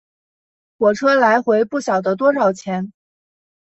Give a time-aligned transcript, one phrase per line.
[0.79, 2.91] 火车来回不晓得多少钱